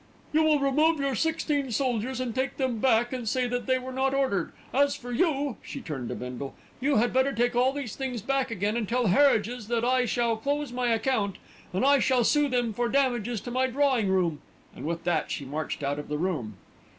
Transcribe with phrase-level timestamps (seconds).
[0.33, 3.91] "You will remove your sixteen soldiers and take them back and say that they were
[3.91, 4.51] not ordered.
[4.73, 8.49] As for you," she turned to Bindle, "you had better take all these things back
[8.49, 11.37] again and tell Harridge's that I shall close my account,
[11.71, 14.41] and I shall sue them for damages to my drawing room";
[14.75, 16.55] and with that she marched out of the room.